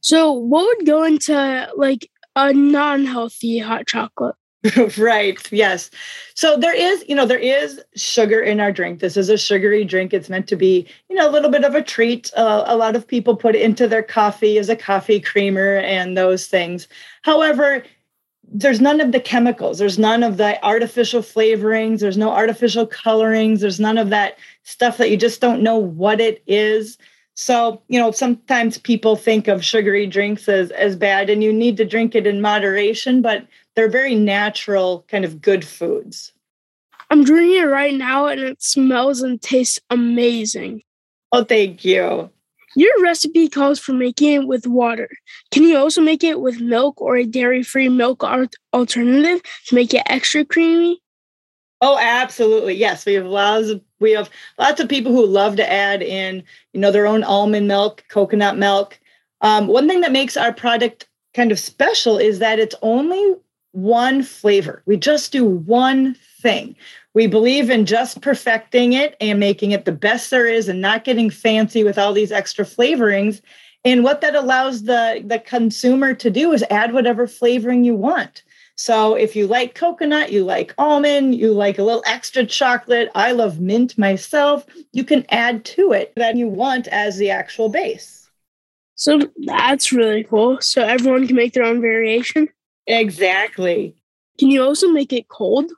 So, 0.00 0.32
what 0.32 0.66
would 0.66 0.86
go 0.86 1.02
into 1.02 1.68
like 1.76 2.10
a 2.36 2.52
non 2.52 3.06
healthy 3.06 3.58
hot 3.58 3.86
chocolate? 3.86 4.36
right. 4.98 5.52
Yes. 5.52 5.90
So 6.34 6.56
there 6.56 6.74
is, 6.74 7.04
you 7.06 7.14
know, 7.14 7.26
there 7.26 7.38
is 7.38 7.82
sugar 7.96 8.40
in 8.40 8.60
our 8.60 8.72
drink. 8.72 9.00
This 9.00 9.16
is 9.16 9.28
a 9.28 9.36
sugary 9.36 9.84
drink. 9.84 10.14
It's 10.14 10.30
meant 10.30 10.48
to 10.48 10.56
be, 10.56 10.86
you 11.10 11.16
know, 11.16 11.28
a 11.28 11.32
little 11.32 11.50
bit 11.50 11.64
of 11.64 11.74
a 11.74 11.82
treat. 11.82 12.30
Uh, 12.34 12.64
a 12.66 12.76
lot 12.76 12.96
of 12.96 13.06
people 13.06 13.36
put 13.36 13.54
it 13.54 13.60
into 13.60 13.86
their 13.86 14.02
coffee 14.02 14.56
as 14.56 14.70
a 14.70 14.76
coffee 14.76 15.20
creamer 15.20 15.76
and 15.76 16.16
those 16.16 16.46
things. 16.46 16.88
However, 17.22 17.84
there's 18.54 18.80
none 18.80 19.00
of 19.00 19.10
the 19.10 19.20
chemicals. 19.20 19.78
There's 19.78 19.98
none 19.98 20.22
of 20.22 20.36
the 20.36 20.64
artificial 20.64 21.22
flavorings. 21.22 21.98
There's 21.98 22.16
no 22.16 22.30
artificial 22.30 22.86
colorings. 22.86 23.60
There's 23.60 23.80
none 23.80 23.98
of 23.98 24.10
that 24.10 24.38
stuff 24.62 24.96
that 24.98 25.10
you 25.10 25.16
just 25.16 25.40
don't 25.40 25.60
know 25.60 25.76
what 25.76 26.20
it 26.20 26.40
is. 26.46 26.96
So, 27.34 27.82
you 27.88 27.98
know, 27.98 28.12
sometimes 28.12 28.78
people 28.78 29.16
think 29.16 29.48
of 29.48 29.64
sugary 29.64 30.06
drinks 30.06 30.48
as, 30.48 30.70
as 30.70 30.94
bad 30.94 31.28
and 31.30 31.42
you 31.42 31.52
need 31.52 31.76
to 31.78 31.84
drink 31.84 32.14
it 32.14 32.28
in 32.28 32.40
moderation, 32.40 33.22
but 33.22 33.44
they're 33.74 33.88
very 33.88 34.14
natural, 34.14 35.04
kind 35.08 35.24
of 35.24 35.42
good 35.42 35.66
foods. 35.66 36.32
I'm 37.10 37.24
drinking 37.24 37.60
it 37.60 37.66
right 37.66 37.94
now 37.94 38.26
and 38.26 38.40
it 38.40 38.62
smells 38.62 39.20
and 39.20 39.42
tastes 39.42 39.80
amazing. 39.90 40.82
Oh, 41.32 41.42
thank 41.42 41.84
you. 41.84 42.30
Your 42.76 43.02
recipe 43.02 43.48
calls 43.48 43.78
for 43.78 43.92
making 43.92 44.32
it 44.32 44.46
with 44.46 44.66
water. 44.66 45.08
Can 45.50 45.64
you 45.64 45.76
also 45.76 46.00
make 46.00 46.24
it 46.24 46.40
with 46.40 46.60
milk 46.60 47.00
or 47.00 47.16
a 47.16 47.24
dairy 47.24 47.62
free 47.62 47.88
milk 47.88 48.24
alternative 48.72 49.42
to 49.66 49.74
make 49.74 49.94
it 49.94 50.02
extra 50.06 50.44
creamy? 50.44 51.00
Oh, 51.80 51.98
absolutely. 52.00 52.74
Yes, 52.74 53.04
we 53.04 53.14
have 53.14 53.26
lots 53.26 53.68
of 53.68 53.82
we 54.00 54.12
have 54.12 54.30
lots 54.58 54.80
of 54.80 54.88
people 54.88 55.12
who 55.12 55.26
love 55.26 55.56
to 55.56 55.70
add 55.70 56.02
in, 56.02 56.42
you 56.72 56.80
know, 56.80 56.90
their 56.90 57.06
own 57.06 57.22
almond 57.22 57.68
milk, 57.68 58.04
coconut 58.08 58.56
milk. 58.56 58.98
Um, 59.40 59.66
one 59.66 59.88
thing 59.88 60.00
that 60.00 60.12
makes 60.12 60.36
our 60.36 60.52
product 60.52 61.08
kind 61.34 61.52
of 61.52 61.58
special 61.58 62.16
is 62.16 62.38
that 62.38 62.58
it's 62.58 62.74
only 62.82 63.34
one 63.74 64.22
flavor. 64.22 64.82
We 64.86 64.96
just 64.96 65.32
do 65.32 65.44
one 65.44 66.14
thing. 66.40 66.76
We 67.12 67.26
believe 67.26 67.70
in 67.70 67.86
just 67.86 68.20
perfecting 68.20 68.92
it 68.92 69.16
and 69.20 69.40
making 69.40 69.72
it 69.72 69.84
the 69.84 69.92
best 69.92 70.30
there 70.30 70.46
is 70.46 70.68
and 70.68 70.80
not 70.80 71.04
getting 71.04 71.30
fancy 71.30 71.84
with 71.84 71.98
all 71.98 72.12
these 72.12 72.32
extra 72.32 72.64
flavorings. 72.64 73.40
And 73.84 74.04
what 74.04 74.20
that 74.20 74.34
allows 74.34 74.84
the, 74.84 75.22
the 75.24 75.38
consumer 75.38 76.14
to 76.14 76.30
do 76.30 76.52
is 76.52 76.64
add 76.70 76.92
whatever 76.92 77.26
flavoring 77.26 77.84
you 77.84 77.94
want. 77.94 78.42
So 78.76 79.14
if 79.14 79.36
you 79.36 79.46
like 79.46 79.74
coconut, 79.74 80.32
you 80.32 80.44
like 80.44 80.74
almond, 80.78 81.34
you 81.34 81.52
like 81.52 81.78
a 81.78 81.84
little 81.84 82.02
extra 82.06 82.44
chocolate, 82.44 83.08
I 83.14 83.32
love 83.32 83.60
mint 83.60 83.96
myself, 83.96 84.66
you 84.92 85.04
can 85.04 85.24
add 85.30 85.64
to 85.66 85.92
it 85.92 86.12
that 86.16 86.36
you 86.36 86.48
want 86.48 86.88
as 86.88 87.16
the 87.16 87.30
actual 87.30 87.68
base. 87.68 88.28
So 88.96 89.20
that's 89.46 89.92
really 89.92 90.24
cool. 90.24 90.60
So 90.60 90.82
everyone 90.82 91.26
can 91.26 91.36
make 91.36 91.52
their 91.52 91.64
own 91.64 91.80
variation? 91.80 92.48
Exactly. 92.86 93.94
Can 94.38 94.50
you 94.50 94.62
also 94.62 94.88
make 94.88 95.12
it 95.12 95.28
cold? 95.28 95.70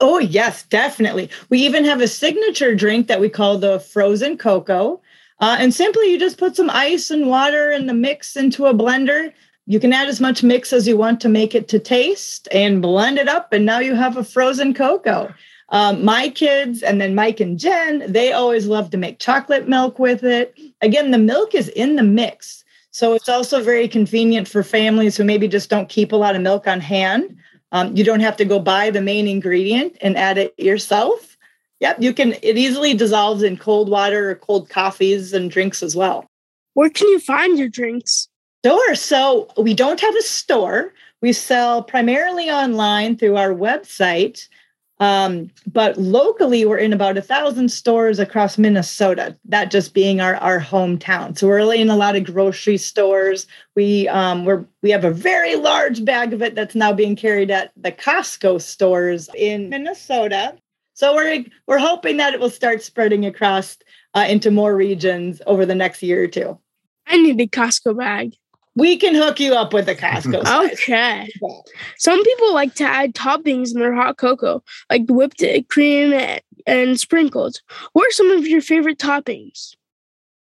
Oh, 0.00 0.18
yes, 0.18 0.62
definitely. 0.64 1.28
We 1.50 1.58
even 1.60 1.84
have 1.84 2.00
a 2.00 2.08
signature 2.08 2.74
drink 2.74 3.06
that 3.08 3.20
we 3.20 3.28
call 3.28 3.58
the 3.58 3.80
frozen 3.80 4.38
cocoa. 4.38 5.00
Uh, 5.40 5.56
and 5.58 5.74
simply, 5.74 6.10
you 6.10 6.18
just 6.18 6.38
put 6.38 6.56
some 6.56 6.70
ice 6.70 7.10
and 7.10 7.28
water 7.28 7.70
in 7.70 7.86
the 7.86 7.94
mix 7.94 8.36
into 8.36 8.66
a 8.66 8.74
blender. 8.74 9.32
You 9.66 9.78
can 9.78 9.92
add 9.92 10.08
as 10.08 10.20
much 10.20 10.42
mix 10.42 10.72
as 10.72 10.88
you 10.88 10.96
want 10.96 11.20
to 11.20 11.28
make 11.28 11.54
it 11.54 11.68
to 11.68 11.78
taste 11.78 12.48
and 12.50 12.82
blend 12.82 13.18
it 13.18 13.28
up. 13.28 13.52
And 13.52 13.64
now 13.64 13.78
you 13.78 13.94
have 13.94 14.16
a 14.16 14.24
frozen 14.24 14.74
cocoa. 14.74 15.34
Um, 15.68 16.04
my 16.04 16.30
kids, 16.30 16.82
and 16.82 17.00
then 17.00 17.14
Mike 17.14 17.38
and 17.38 17.58
Jen, 17.58 18.10
they 18.10 18.32
always 18.32 18.66
love 18.66 18.90
to 18.90 18.96
make 18.96 19.20
chocolate 19.20 19.68
milk 19.68 19.98
with 19.98 20.24
it. 20.24 20.58
Again, 20.80 21.10
the 21.10 21.18
milk 21.18 21.54
is 21.54 21.68
in 21.68 21.96
the 21.96 22.02
mix. 22.02 22.64
So 22.90 23.14
it's 23.14 23.28
also 23.28 23.62
very 23.62 23.88
convenient 23.88 24.48
for 24.48 24.62
families 24.62 25.16
who 25.16 25.24
maybe 25.24 25.48
just 25.48 25.70
don't 25.70 25.88
keep 25.88 26.12
a 26.12 26.16
lot 26.16 26.34
of 26.34 26.42
milk 26.42 26.66
on 26.66 26.80
hand. 26.80 27.36
Um, 27.72 27.96
you 27.96 28.02
don't 28.02 28.20
have 28.20 28.36
to 28.38 28.44
go 28.44 28.58
buy 28.58 28.90
the 28.90 29.00
main 29.00 29.28
ingredient 29.28 29.96
and 30.00 30.16
add 30.16 30.38
it 30.38 30.54
yourself. 30.58 31.36
Yep, 31.78 32.02
you 32.02 32.12
can. 32.12 32.34
It 32.42 32.58
easily 32.58 32.94
dissolves 32.94 33.42
in 33.42 33.56
cold 33.56 33.88
water 33.88 34.30
or 34.30 34.34
cold 34.34 34.68
coffees 34.68 35.32
and 35.32 35.50
drinks 35.50 35.82
as 35.82 35.96
well. 35.96 36.26
Where 36.74 36.90
can 36.90 37.08
you 37.08 37.20
find 37.20 37.58
your 37.58 37.68
drinks? 37.68 38.28
Sure. 38.64 38.94
So 38.94 39.48
we 39.56 39.72
don't 39.72 40.00
have 40.00 40.14
a 40.14 40.22
store. 40.22 40.92
We 41.22 41.32
sell 41.32 41.82
primarily 41.82 42.50
online 42.50 43.16
through 43.16 43.36
our 43.36 43.54
website. 43.54 44.46
Um, 45.00 45.50
but 45.66 45.96
locally, 45.96 46.66
we're 46.66 46.76
in 46.76 46.92
about 46.92 47.16
a 47.16 47.22
thousand 47.22 47.70
stores 47.70 48.18
across 48.18 48.58
Minnesota. 48.58 49.34
That 49.46 49.70
just 49.70 49.94
being 49.94 50.20
our 50.20 50.36
our 50.36 50.60
hometown. 50.60 51.36
So 51.36 51.48
we're 51.48 51.74
in 51.74 51.88
a 51.88 51.96
lot 51.96 52.16
of 52.16 52.24
grocery 52.24 52.76
stores. 52.76 53.46
We 53.74 54.06
um, 54.08 54.44
we're 54.44 54.64
we 54.82 54.90
have 54.90 55.04
a 55.04 55.10
very 55.10 55.56
large 55.56 56.04
bag 56.04 56.34
of 56.34 56.42
it 56.42 56.54
that's 56.54 56.74
now 56.74 56.92
being 56.92 57.16
carried 57.16 57.50
at 57.50 57.72
the 57.76 57.90
Costco 57.90 58.60
stores 58.60 59.30
in 59.34 59.70
Minnesota. 59.70 60.54
So 60.92 61.14
we're 61.14 61.46
we're 61.66 61.78
hoping 61.78 62.18
that 62.18 62.34
it 62.34 62.40
will 62.40 62.50
start 62.50 62.82
spreading 62.82 63.24
across 63.24 63.78
uh, 64.14 64.26
into 64.28 64.50
more 64.50 64.76
regions 64.76 65.40
over 65.46 65.64
the 65.64 65.74
next 65.74 66.02
year 66.02 66.22
or 66.22 66.28
two. 66.28 66.58
I 67.06 67.16
need 67.16 67.40
a 67.40 67.46
Costco 67.46 67.96
bag. 67.96 68.34
We 68.76 68.96
can 68.96 69.14
hook 69.14 69.40
you 69.40 69.54
up 69.54 69.72
with 69.72 69.88
a 69.88 69.94
Costco. 69.94 70.70
okay. 70.72 71.28
Some 71.98 72.22
people 72.22 72.54
like 72.54 72.74
to 72.76 72.84
add 72.84 73.14
toppings 73.14 73.74
in 73.74 73.80
their 73.80 73.94
hot 73.94 74.16
cocoa, 74.16 74.62
like 74.88 75.02
whipped 75.08 75.42
cream 75.68 76.40
and 76.66 77.00
sprinkles. 77.00 77.62
What 77.92 78.08
are 78.08 78.12
some 78.12 78.30
of 78.30 78.46
your 78.46 78.60
favorite 78.60 78.98
toppings? 78.98 79.74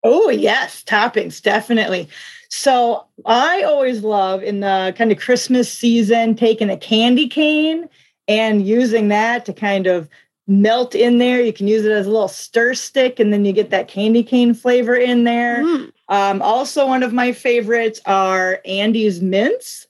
Oh, 0.04 0.30
yes, 0.30 0.84
toppings, 0.84 1.42
definitely. 1.42 2.08
So 2.50 3.06
I 3.26 3.64
always 3.64 4.04
love 4.04 4.44
in 4.44 4.62
the 4.62 4.94
kind 4.98 5.12
of 5.12 5.20
Christmas 5.20 5.72
season 5.72 6.36
taking 6.36 6.70
a 6.70 6.78
candy 6.78 7.28
cane 7.28 7.90
and 8.28 8.66
using 8.66 9.10
that 9.10 9.46
to 9.46 9.54
kind 9.54 9.88
of 9.88 10.08
melt 10.48 10.96
in 10.96 11.20
there. 11.20 11.42
You 11.42 11.54
can 11.54 11.68
use 11.68 11.86
it 11.86 11.92
as 11.92 12.08
a 12.08 12.12
little 12.12 12.28
stir 12.28 12.74
stick, 12.74 13.20
and 13.20 13.32
then 13.32 13.46
you 13.46 13.54
get 13.54 13.70
that 13.70 13.88
candy 13.88 14.24
cane 14.24 14.54
flavor 14.54 14.96
in 14.96 15.26
there. 15.26 15.64
Mm. 15.64 15.92
Um, 16.10 16.42
also, 16.42 16.88
one 16.88 17.04
of 17.04 17.14
my 17.14 17.32
favorites 17.32 18.02
are 18.06 18.60
Andes 18.66 19.22
mints. 19.22 19.88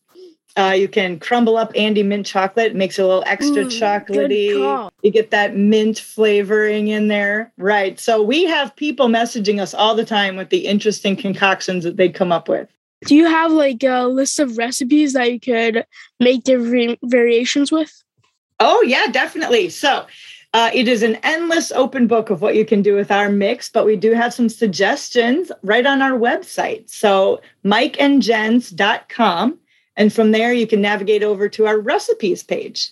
Uh, 0.58 0.72
you 0.72 0.90
can 0.90 1.20
crumble 1.20 1.56
up 1.56 1.72
Andy 1.74 2.04
mint 2.04 2.26
chocolate, 2.26 2.76
makes 2.76 3.00
it 3.00 3.04
a 3.04 3.08
little 3.08 3.24
extra 3.26 3.64
mm, 3.64 3.70
chocolatey. 3.70 4.92
You 5.02 5.12
get 5.12 5.32
that 5.32 5.56
mint 5.56 6.00
flavoring 6.00 6.90
in 6.90 7.08
there. 7.08 7.54
Right. 7.58 7.98
So 7.98 8.22
we 8.22 8.44
have 8.44 8.76
people 8.76 9.08
messaging 9.08 9.62
us 9.62 9.74
all 9.74 9.96
the 9.96 10.04
time 10.04 10.36
with 10.36 10.50
the 10.50 10.68
interesting 10.68 11.16
concoctions 11.16 11.86
that 11.86 11.96
they 11.96 12.10
come 12.10 12.34
up 12.34 12.50
with. 12.50 12.68
Do 13.06 13.16
you 13.16 13.28
have 13.28 13.54
like 13.54 13.84
a 13.84 14.08
list 14.08 14.40
of 14.40 14.58
recipes 14.58 15.14
that 15.14 15.32
you 15.32 15.40
could 15.40 15.86
make 16.20 16.44
different 16.44 17.00
variations 17.04 17.72
with? 17.72 18.04
Oh, 18.60 18.82
yeah, 18.82 19.08
definitely. 19.08 19.70
So 19.70 20.06
uh, 20.54 20.72
it 20.74 20.88
is 20.88 21.04
an 21.04 21.16
endless 21.22 21.72
open 21.72 22.08
book 22.08 22.30
of 22.30 22.42
what 22.42 22.56
you 22.56 22.66
can 22.66 22.82
do 22.82 22.96
with 22.96 23.12
our 23.12 23.30
mix, 23.30 23.70
but 23.70 23.86
we 23.86 23.96
do 23.96 24.14
have 24.14 24.34
some 24.34 24.50
suggestions 24.50 25.52
right 25.62 25.86
on 25.86 26.02
our 26.02 26.18
website. 26.18 26.90
So, 26.90 27.42
mikeandjens.com. 27.64 29.60
And 29.96 30.14
from 30.14 30.32
there, 30.32 30.54
you 30.54 30.66
can 30.66 30.82
navigate 30.82 31.24
over 31.24 31.50
to 31.50 31.68
our 31.68 31.78
recipes 31.78 32.42
page. 32.42 32.92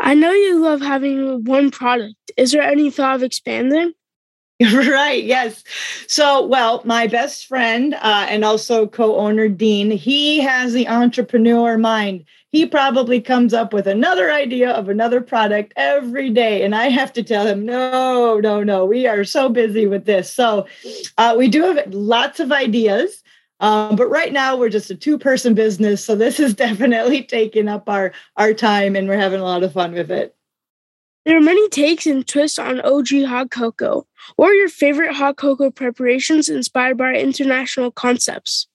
I 0.00 0.14
know 0.14 0.32
you 0.32 0.58
love 0.58 0.80
having 0.80 1.44
one 1.44 1.70
product. 1.70 2.14
Is 2.36 2.52
there 2.52 2.62
any 2.62 2.90
thought 2.90 3.16
of 3.16 3.22
expanding? 3.22 3.92
right 4.62 5.22
yes. 5.22 5.62
So 6.08 6.46
well 6.46 6.80
my 6.86 7.06
best 7.08 7.46
friend 7.46 7.94
uh, 7.94 8.26
and 8.28 8.42
also 8.42 8.86
co-owner 8.86 9.48
dean 9.48 9.90
he 9.90 10.40
has 10.40 10.72
the 10.72 10.88
entrepreneur 10.88 11.76
mind. 11.76 12.24
He 12.52 12.64
probably 12.64 13.20
comes 13.20 13.52
up 13.52 13.74
with 13.74 13.86
another 13.86 14.32
idea 14.32 14.70
of 14.70 14.88
another 14.88 15.20
product 15.20 15.74
every 15.76 16.30
day 16.30 16.64
and 16.64 16.74
i 16.74 16.88
have 16.88 17.12
to 17.14 17.22
tell 17.22 17.46
him 17.46 17.66
no 17.66 18.40
no 18.40 18.62
no 18.62 18.86
we 18.86 19.06
are 19.06 19.24
so 19.24 19.50
busy 19.50 19.86
with 19.86 20.06
this. 20.06 20.32
So 20.32 20.66
uh, 21.18 21.34
we 21.36 21.48
do 21.48 21.62
have 21.62 21.92
lots 21.92 22.40
of 22.40 22.50
ideas 22.50 23.22
um, 23.60 23.96
but 23.96 24.08
right 24.08 24.32
now 24.32 24.56
we're 24.56 24.70
just 24.70 24.90
a 24.90 24.94
two 24.94 25.18
person 25.18 25.52
business 25.52 26.02
so 26.02 26.14
this 26.16 26.40
is 26.40 26.54
definitely 26.66 27.22
taking 27.22 27.68
up 27.68 27.90
our 27.90 28.12
our 28.38 28.54
time 28.54 28.96
and 28.96 29.06
we're 29.06 29.18
having 29.18 29.40
a 29.40 29.44
lot 29.44 29.62
of 29.62 29.74
fun 29.74 29.92
with 29.92 30.10
it 30.10 30.34
there 31.26 31.36
are 31.36 31.42
many 31.42 31.68
takes 31.68 32.06
and 32.06 32.26
twists 32.26 32.58
on 32.58 32.80
OG 32.80 33.24
hot 33.26 33.50
cocoa. 33.50 34.06
What 34.36 34.50
are 34.50 34.54
your 34.54 34.68
favorite 34.68 35.12
hot 35.12 35.36
cocoa 35.36 35.70
preparations 35.70 36.48
inspired 36.48 36.96
by 36.96 37.14
international 37.14 37.90
concepts? 37.90 38.68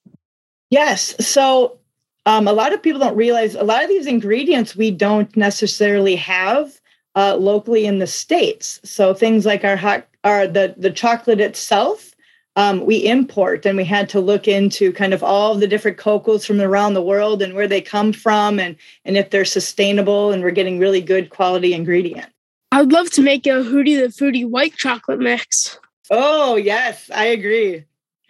Yes. 0.70 1.15
So, 1.25 1.79
um, 2.25 2.48
a 2.48 2.53
lot 2.53 2.74
of 2.74 2.84
people 2.84 3.00
don't 3.00 3.15
realize 3.15 3.55
a 3.55 3.63
lot 3.63 3.84
of 3.84 3.89
these 3.89 4.05
ingredients 4.05 4.75
we 4.75 4.91
don't 4.91 5.36
necessarily 5.36 6.15
have 6.17 6.79
uh, 7.15 7.36
locally 7.36 7.86
in 7.86 8.00
the 8.00 8.08
states. 8.08 8.79
So 8.84 9.13
things 9.13 9.46
like 9.46 9.63
our 9.63 9.77
hot, 9.77 10.08
our 10.24 10.46
the 10.46 10.75
the 10.77 10.91
chocolate 10.91 11.39
itself, 11.39 12.13
um, 12.58 12.86
we 12.86 12.98
import, 12.98 13.65
and 13.65 13.77
we 13.77 13.86
had 13.86 14.10
to 14.10 14.20
look 14.20 14.48
into 14.48 14.91
kind 14.93 15.13
of 15.13 15.24
all 15.24 15.55
the 15.55 15.67
different 15.67 15.98
cocos 15.98 16.46
from 16.46 16.62
around 16.62 16.93
the 16.93 17.01
world 17.01 17.41
and 17.41 17.53
where 17.53 17.67
they 17.67 17.81
come 17.81 18.13
from, 18.13 18.60
and 18.60 18.75
and 19.05 19.17
if 19.17 19.29
they're 19.29 19.46
sustainable, 19.46 20.31
and 20.31 20.43
we're 20.43 20.51
getting 20.51 20.79
really 20.79 21.01
good 21.01 21.29
quality 21.29 21.74
ingredients. 21.74 22.30
I'd 22.71 22.91
love 22.91 23.09
to 23.11 23.21
make 23.21 23.45
a 23.47 23.63
Hootie 23.63 23.99
the 23.99 24.07
Foodie 24.07 24.47
white 24.47 24.75
chocolate 24.75 25.19
mix. 25.19 25.79
Oh, 26.09 26.55
yes, 26.55 27.09
I 27.13 27.25
agree. 27.25 27.85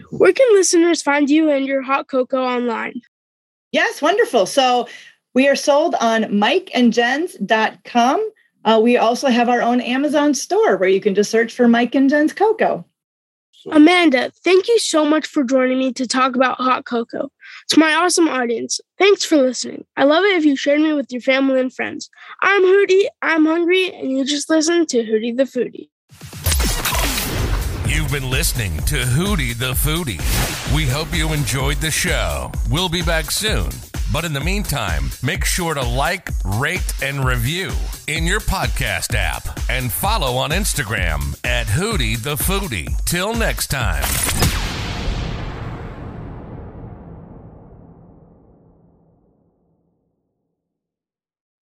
Where 0.09 0.33
can 0.33 0.47
listeners 0.53 1.01
find 1.01 1.29
you 1.29 1.49
and 1.51 1.65
your 1.65 1.81
hot 1.81 2.07
cocoa 2.07 2.43
online? 2.43 3.01
Yes, 3.71 4.01
wonderful. 4.01 4.45
So 4.45 4.87
we 5.33 5.47
are 5.47 5.55
sold 5.55 5.95
on 6.01 6.23
mikeandjens.com. 6.23 8.31
Uh, 8.63 8.79
we 8.83 8.97
also 8.97 9.29
have 9.29 9.49
our 9.49 9.61
own 9.61 9.81
Amazon 9.81 10.33
store 10.33 10.77
where 10.77 10.89
you 10.89 11.01
can 11.01 11.15
just 11.15 11.31
search 11.31 11.53
for 11.53 11.67
Mike 11.67 11.95
and 11.95 12.09
Jen's 12.09 12.33
Cocoa. 12.33 12.85
Amanda, 13.69 14.31
thank 14.43 14.67
you 14.67 14.79
so 14.79 15.05
much 15.05 15.27
for 15.27 15.43
joining 15.43 15.77
me 15.77 15.93
to 15.93 16.07
talk 16.07 16.35
about 16.35 16.57
hot 16.57 16.85
cocoa. 16.85 17.29
To 17.69 17.79
my 17.79 17.93
awesome 17.93 18.27
audience, 18.27 18.79
thanks 18.97 19.23
for 19.23 19.37
listening. 19.37 19.85
I 19.95 20.05
love 20.05 20.23
it 20.23 20.35
if 20.35 20.45
you 20.45 20.55
shared 20.55 20.81
me 20.81 20.93
with 20.93 21.11
your 21.11 21.21
family 21.21 21.59
and 21.59 21.73
friends. 21.73 22.09
I'm 22.41 22.63
Hootie, 22.63 23.05
I'm 23.21 23.45
hungry, 23.45 23.93
and 23.93 24.09
you 24.09 24.25
just 24.25 24.49
listened 24.49 24.89
to 24.89 25.03
Hootie 25.03 25.35
the 25.35 25.43
Foodie. 25.43 25.89
You've 27.87 28.11
been 28.11 28.29
listening 28.29 28.77
to 28.85 28.95
Hootie 29.03 29.53
the 29.53 29.73
Foodie. 29.73 30.75
We 30.75 30.87
hope 30.87 31.13
you 31.13 31.33
enjoyed 31.33 31.77
the 31.77 31.91
show. 31.91 32.51
We'll 32.69 32.89
be 32.89 33.01
back 33.01 33.31
soon. 33.31 33.69
But 34.11 34.25
in 34.25 34.33
the 34.33 34.41
meantime, 34.41 35.09
make 35.23 35.45
sure 35.45 35.73
to 35.73 35.81
like, 35.81 36.29
rate, 36.43 36.93
and 37.01 37.25
review 37.25 37.71
in 38.07 38.25
your 38.25 38.41
podcast 38.41 39.15
app 39.15 39.47
and 39.69 39.91
follow 39.91 40.35
on 40.35 40.51
Instagram 40.51 41.39
at 41.45 41.67
Hootie 41.67 42.21
the 42.21 42.35
Foodie. 42.35 42.93
Till 43.05 43.33
next 43.33 43.67
time. 43.67 44.70